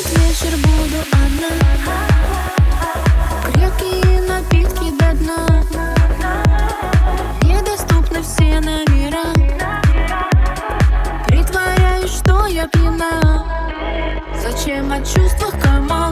[0.00, 1.50] этот вечер буду одна.
[3.44, 5.62] Крепкие напитки до дна.
[7.42, 9.32] Недоступны все номера.
[11.26, 13.44] Притворяюсь, что я пьяна.
[14.42, 16.09] Зачем о чувствах комар?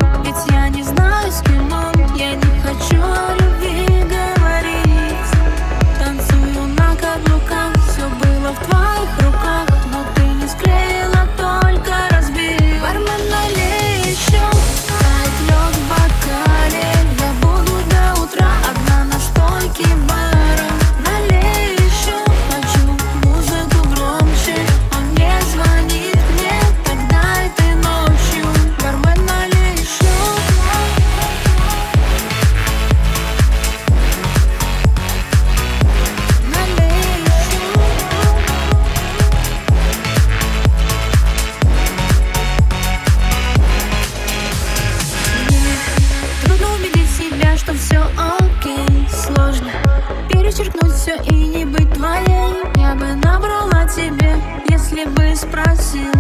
[54.99, 56.13] если бы спросил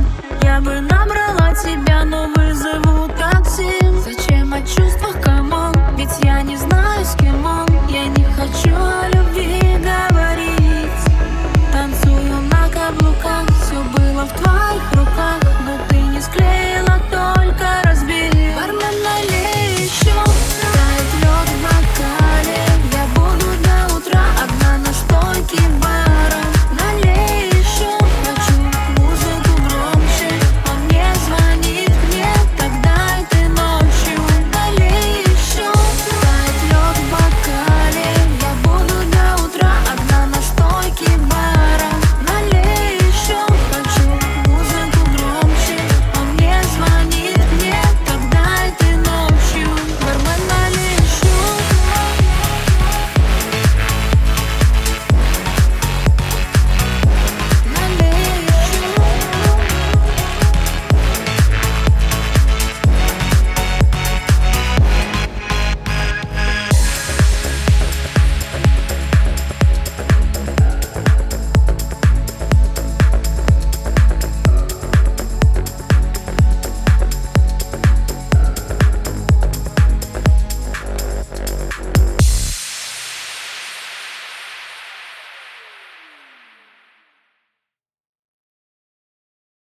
[0.42, 3.72] Я бы набрала тебя, но вызову такси.
[4.04, 5.07] Зачем от чувства